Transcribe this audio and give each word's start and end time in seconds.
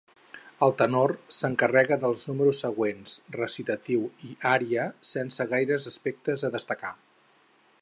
El 0.67 0.71
tenor 0.77 1.11
s'encarrega 1.39 1.97
dels 2.03 2.23
números 2.31 2.61
següents, 2.65 3.13
recitatiu 3.35 4.07
i 4.29 4.33
ària, 4.53 4.87
sense 5.11 5.47
gaires 5.53 5.87
aspectes 5.93 6.47
a 6.49 6.53
destacar. 6.57 6.95